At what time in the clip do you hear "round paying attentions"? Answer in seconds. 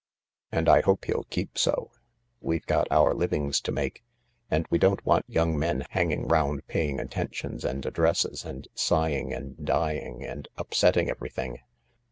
6.27-7.63